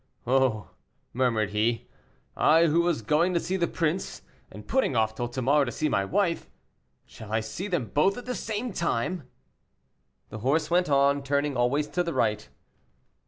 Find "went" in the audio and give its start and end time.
10.71-10.89